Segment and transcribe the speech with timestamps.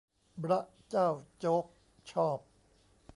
[0.43, 1.65] บร๊ะเจ้าโจ๊ก
[2.11, 2.39] ชอบ